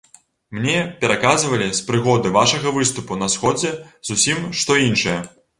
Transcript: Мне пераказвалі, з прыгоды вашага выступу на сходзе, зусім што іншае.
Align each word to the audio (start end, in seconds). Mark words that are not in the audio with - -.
Мне 0.59 0.77
пераказвалі, 1.03 1.67
з 1.81 1.83
прыгоды 1.91 2.33
вашага 2.39 2.75
выступу 2.79 3.21
на 3.23 3.31
сходзе, 3.37 3.77
зусім 4.11 4.49
што 4.65 4.83
іншае. 4.91 5.19